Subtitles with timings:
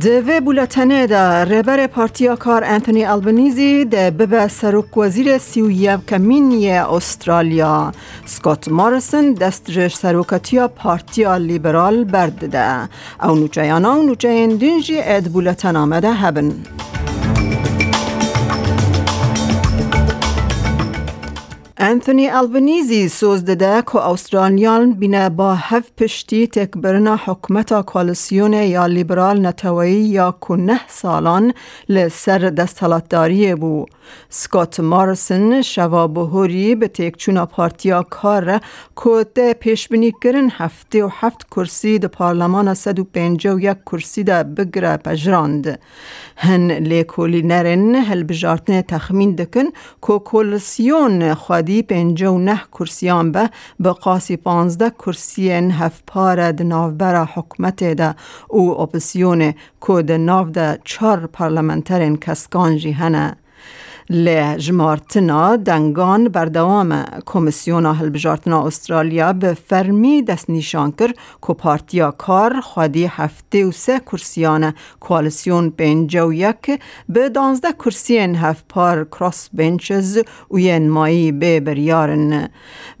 [0.00, 7.92] دوی بولتنه دا رهبر پارتیا کار انتونی البنیزی ده ببه سروک وزیر سیویه کمینی استرالیا.
[8.26, 12.88] سکوت مارسن دسترش سروکتیا پارتیا لیبرال برد ده.
[13.22, 16.52] او نوچه و نوچه دنجی اد بولتن آمده هبن.
[21.86, 29.46] انتونی البنیزی سوز دده که استرالیان بینه با هف پشتی تکبرنا حکمت کالسیون یا لیبرال
[29.46, 31.54] نتوایی یا که نه سالان
[31.88, 33.86] لسر دستالتداری بو.
[34.28, 38.60] سکات مارسن شوا بهوری به تکچونا پارتیا کار
[39.04, 43.60] که ده پیش بینی کرن هفته و هفت کرسی ده پارلمان سد و پینجا و
[43.60, 45.80] یک کرسی ده بگره پجراند.
[46.36, 49.64] هن لیکولی نرن هل بجارتن تخمین دکن
[50.06, 57.24] که کالسیون خواهد و نه کرسیان به به قاسی پانزده کرسیین هف پاره ده نافبره
[57.24, 58.14] حکمت ده
[58.48, 59.54] او اپسیون
[59.86, 63.36] که ده ناف ده چار پارلمنترین کسکانجی هنه.
[64.10, 71.12] لی جمارتنا دنگان بردوام کمیسیون هلبجارتنا استرالیا به فرمی دست نیشان کر
[71.46, 78.34] که پارتیا کار خودی هفته و سه کرسیان کوالسیون پینجا و یک به دانزده کرسیان
[78.34, 80.18] هفت پار کراس بینچز
[80.50, 82.48] و ین مایی به بریارن.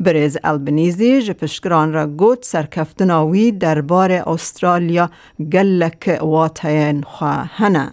[0.00, 5.10] بریز البنیزی جپشکران را گوت سرکفتناوی دربار استرالیا
[5.52, 7.92] گلک واتین خواه هنه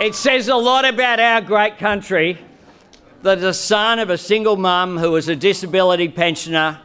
[0.00, 2.38] It says a lot about our great country
[3.22, 6.78] that the son of a single mum who was a disability pensioner,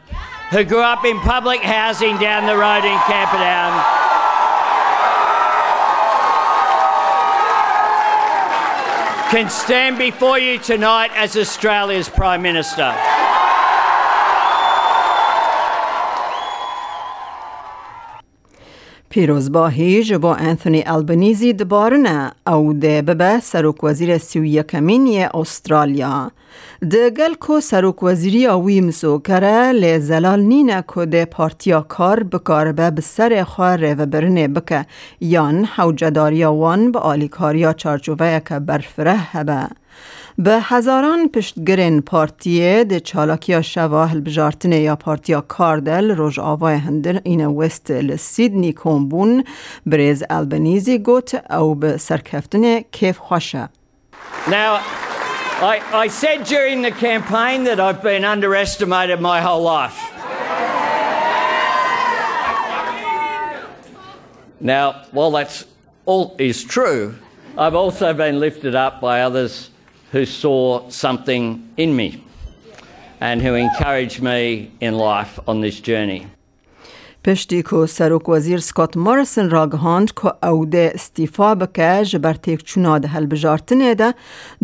[0.50, 3.70] who grew up in public housing down the road in Camperdown,
[9.30, 12.92] can stand before you tonight as Australia's Prime Minister.
[19.14, 26.30] پیروزباهی جبا انتونی البنیزی دبارنه او ده ببه سروک وزیر سی یکمینی استرالیا.
[26.90, 32.22] ده گل کو سروک وزیری آوی مسو کره لی زلال نینه که ده پارتیا کار
[32.22, 34.86] بکار به بسر خواه و برنه بکه.
[35.20, 39.68] یان حوجداریا وان آلیکاریا چارچوبه که برفره هبه.
[40.37, 47.45] به هزاران پشتگرین پارتیه ده چالاکیا شواهل بجارتنه یا پارتیا کاردل روژ آوای هندر این
[47.45, 49.43] وست لسیدنی کومبون
[49.85, 53.69] بریز البنیزی گوت او به سرکفتنه کیف خوشه
[54.47, 54.71] Now,
[55.61, 59.99] I, I said during the campaign that I've been underestimated my whole life.
[64.61, 65.65] Now, while that's
[66.05, 67.15] all is true,
[67.57, 69.69] I've also been lifted up by others
[70.14, 71.44] who saw something
[71.76, 72.08] in me
[73.20, 76.26] and who encouraged me in life on this journey.
[77.24, 82.64] پشتی که سروک وزیر سکات مارسن را گهاند که او ده استیفا بکه جبر تیک
[82.64, 84.14] چونا ده هل بجارتنه ده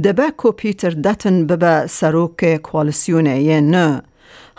[0.02, 4.02] ده به که پیتر دتن ببه سروک کوالسیونه یه نه.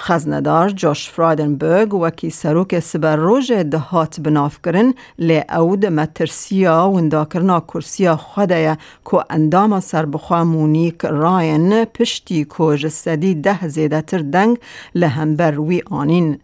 [0.03, 7.59] خزندار جوش فرایدنبرگ وکی سروک سبر روژ دهات بناف کرن لی او مترسیا و انداکرنا
[7.59, 8.77] کرسیا خوده
[9.11, 14.57] که اندام سربخوا مونیک راین پشتی که جسدی ده زیده تر دنگ
[14.95, 16.37] لهمبر وی آنین.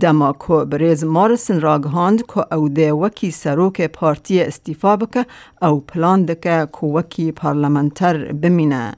[0.00, 5.26] دما کو بریز مارسن راگهاند که او ده وکی سروک پارتی استیفا بکه
[5.62, 8.92] او پلان دکه که وکی پارلمنتر بمینه.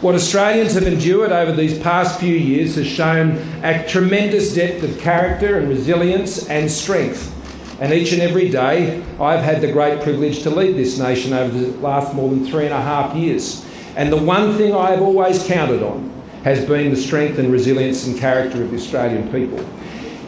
[0.00, 4.98] What Australians have endured over these past few years has shown a tremendous depth of
[4.98, 7.30] character and resilience and strength.
[7.80, 11.56] And each and every day, I've had the great privilege to lead this nation over
[11.56, 13.64] the last more than three and a half years.
[13.94, 16.10] And the one thing I've always counted on
[16.42, 19.64] has been the strength and resilience and character of the Australian people.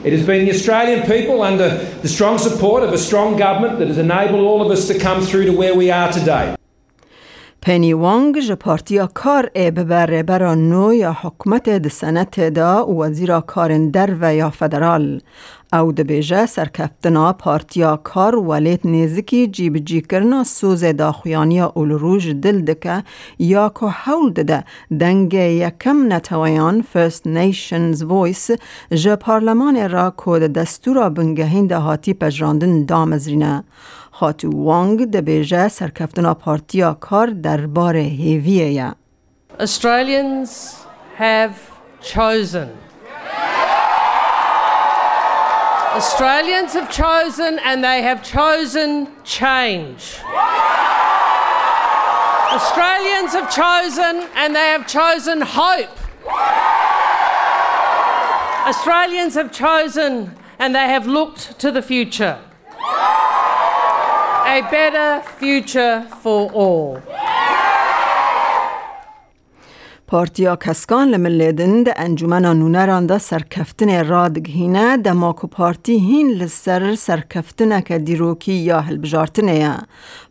[0.04, 1.70] It has been the Australian people under
[2.04, 5.20] the strong support of a strong government that has enabled all of us to come
[5.28, 6.56] through to where we are today.
[7.62, 13.40] پنی وانگ جه پارتیا کار ای ببره برا نو یا حکمت ده سنت دا وزیر
[13.40, 15.22] کارن در و یا فدرال.
[15.75, 22.61] او ده بیجه سرکفتنا پارتیا کار ولیت نیزکی جیب جی کرنا سوز داخویانی اولروژ دل
[22.61, 23.05] دکه
[23.39, 24.65] یا که حول ده
[25.01, 28.59] دنگ یکم نتویان First Nations Voice
[28.95, 33.65] جه پارلمان را که دستورا بنگهین ده هاتی پجراندن دامزرینه.
[34.11, 38.95] خاتو وانگ ده بیجه سرکفتنا پارتیا کار درباره هیویه
[39.59, 40.51] Australians
[41.19, 41.57] have
[42.01, 42.84] chosen.
[45.95, 50.19] Australians have chosen and they have chosen change.
[52.51, 55.97] Australians have chosen and they have chosen hope.
[58.67, 62.41] Australians have chosen and they have looked to the future.
[64.47, 67.01] A better future for all.
[70.15, 77.81] پارتیا کسکان لملیدن ده انجمن نونران ده سرکفتن رادگهینه ده ماکو پارتی هین لسر سرکفتن
[77.81, 79.77] که دیروکی یا هلبجارتنه یا.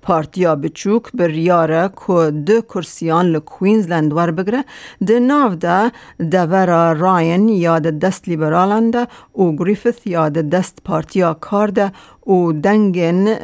[0.01, 4.65] پارتیا بچوک بر یاره که دو کرسیان لکوینزلند ور بگره
[5.07, 5.91] ده ناو ده
[6.31, 11.91] دورا راین یا ده دست لیبرالان ده و گریفث یا ده دست پارتیا کار ده
[12.27, 13.35] و دنگن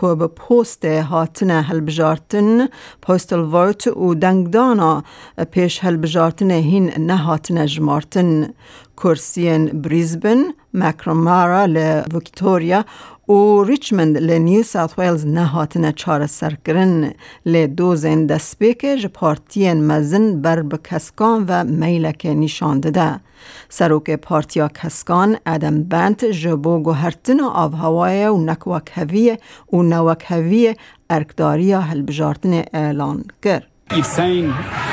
[0.00, 2.68] که به پوست هاتن هلبجارتن
[3.02, 5.04] پوستل ووت و دانا
[5.50, 8.54] پیش هلبجارتن هین نهاتن جمارتن.
[9.02, 10.42] کرسین بریزبن
[10.74, 12.84] مکرمارا لویکتوریا
[13.28, 17.12] و ریچمند لی نیو ساوت ویلز نهاتن چار سرکرن
[17.46, 23.20] لی دوزن دسپیک ج پارتین مزن بر بکسکان و میلک نشان ده.
[23.68, 29.38] سروک پارتیا کسکان ادم بنت جبو گوهرتن آف هوای و نکوک هویه
[29.72, 30.76] و نوک هویه
[31.10, 33.66] ارکداریا هلبجارتن اعلان کرد.
[33.90, 34.50] You've seen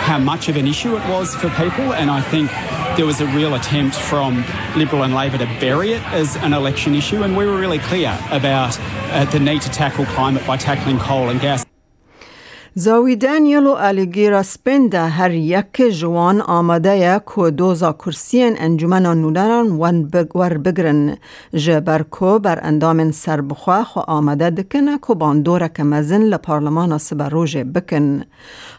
[0.10, 2.50] how much of an issue it was for people, and I think
[2.95, 4.45] there was a real attempt from
[4.77, 8.18] Liberal and Labor to bury it as an election issue, and we were really clear
[8.31, 11.64] about uh, the need to tackle climate by tackling coal and gas.
[12.77, 19.80] زاوی دانیل و الیگیرا سپنده هر یک جوان آماده یک که دوزا کرسین انجمن نولران
[20.36, 21.18] ور بگرن
[21.54, 27.00] جبر کو بر اندام سربخوا خو آماده دکنه که باندوره که مزن لپارلمان
[27.31, 28.24] روژه بکن.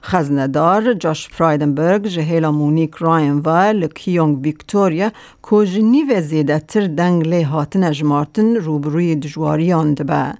[0.02, 5.10] خزندار جاش فرایدنبرگ جهیلا مونیک راین و لکیونگ ویکتوریا
[5.50, 10.34] که جنیو زیده تر دنگ لی هاتن جمارتن روبروی دجواریان دبه.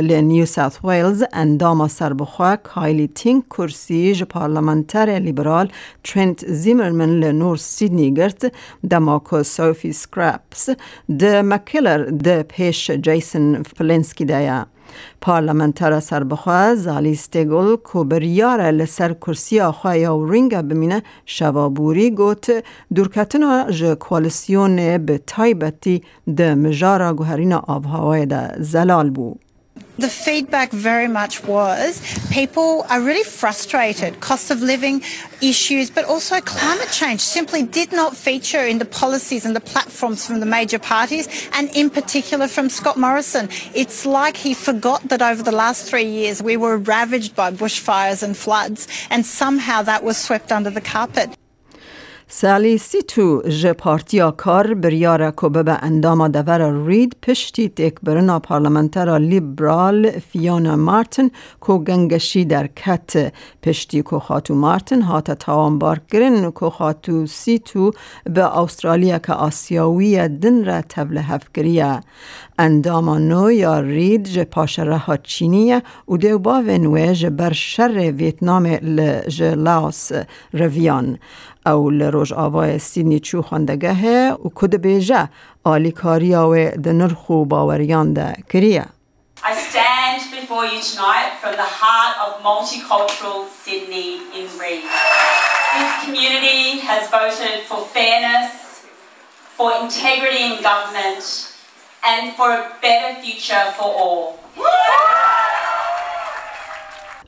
[0.00, 5.68] لنیو ساوت ویلز اندام سربخوا بخوا کایلی تینگ کرسی ج پارلمانتر لیبرال
[6.04, 8.52] ترنت زیمرمن لنور سیدنی گرت
[8.90, 10.70] دماکو سوفی سکرپس
[11.20, 14.64] د مکلر د پیش جیسن فلنسکی دیا
[15.20, 22.50] پارلمانتر سربخوا زالی ستگل کو بریار لسر کرسی آخوا یا رینگا بمینه شوابوری گوت
[22.96, 23.84] دورکتنا ج
[25.06, 26.02] به تایبتی
[26.36, 29.45] د مجارا گوهرین آبهوای ده زلال بود.
[29.98, 34.20] The feedback very much was people are really frustrated.
[34.20, 35.02] Cost of living
[35.40, 40.26] issues, but also climate change simply did not feature in the policies and the platforms
[40.26, 43.48] from the major parties, and in particular from Scott Morrison.
[43.74, 48.22] It's like he forgot that over the last three years we were ravaged by bushfires
[48.22, 51.30] and floods, and somehow that was swept under the carpet.
[52.28, 58.38] سالی سی تو ج پارتیا کار بریار کوبه به اندام دور رید پشتی تک برنا
[58.38, 61.30] پارلمنتر لیبرال فیونا مارتن
[61.60, 63.32] کو گنگشی در کت
[63.62, 67.90] پشتی کو خاتو مارتن هات تاوان بار گرن کو خاتو سی تو
[68.24, 72.00] به استرالیا که آسیاوی دن را تبله هفگریه
[72.58, 78.12] اندام نو یا رید ج پاشره ها چینیه و دیو با ونوه ج بر شر
[78.16, 78.76] ویتنام
[79.28, 80.12] ج لاوس
[80.52, 81.18] رویان.
[81.66, 85.28] او لروج آوای سیدنی چو خواندگه و کد بیجه
[85.64, 88.84] آلیکاری و دنرخو باوریان ده کریه
[89.44, 94.84] I stand before you tonight from the heart of multicultural Sydney in Reid.
[95.76, 98.50] This community has voted for fairness,
[99.56, 101.24] for integrity in government,
[102.10, 104.24] and for a better future for all.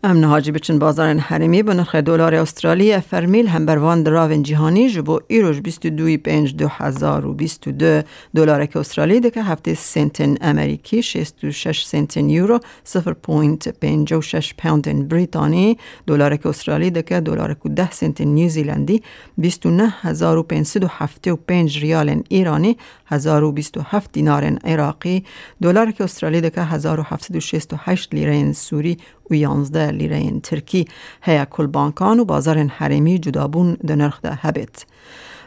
[0.04, 5.20] امن حاجی بچن بازار حرمی به نرخ دلار استرالی فرمیل هم بروان دراون جهانی جبو
[5.26, 8.02] ایروش 22 پنج دو هزار و 22
[8.34, 15.78] دلار که استرالی ده که هفته سنتن امریکی 66 سنتن یورو 0.56 پوند بریتانی.
[16.06, 19.02] دلار که استرالی ده که دلار که 10 سنتن نیوزیلندی
[19.38, 22.76] 29 هزار و 575 ریال ایرانی
[23.06, 25.24] 1027 دینار عراقی.
[25.62, 28.98] دلار که استرالی ده که 1768 لیره سوری
[29.30, 30.88] و 11 لیره ترکی
[31.22, 33.76] هیا کل بانکان و بازار حرمی جدابون
[34.22, 34.86] ده هبت.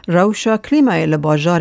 [0.08, 1.06] روشا کلیمای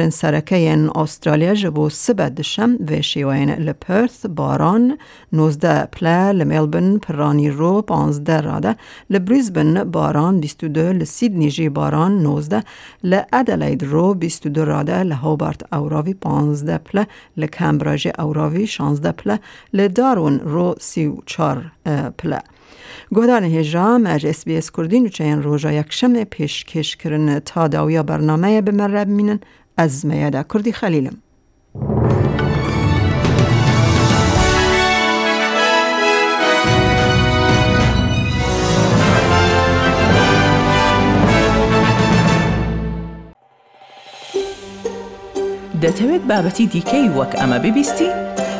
[0.09, 4.97] سرکه استرالیا جبو سبت دشم و شیوین لپرث باران
[5.33, 8.75] 19 پله لملبن پرانی رو 15 راده
[9.09, 12.63] لبریزبن باران 22 لسیدنی جی باران 19
[13.03, 17.07] لادلید رو 22 راده لهوبارت اوراوی 15 پله
[17.37, 19.39] لکمبراج اوراوی 16 پله
[19.73, 21.71] لدارون رو 34
[22.17, 22.41] پله
[23.15, 29.39] گۆدانە هێژا مەجسBS کوردین و چەیان ڕۆژە یەکشەمێ پێشکێشکردن تا داویە بەرنمەیە بمەرە بمینن
[29.77, 31.17] ئەزمەیەدا کوردی خەلیلم.
[45.83, 48.09] دەتەوێت بابەتی دیکەی وەک ئەمە ببیستی؟